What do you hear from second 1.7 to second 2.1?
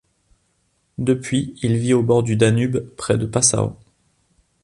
vit au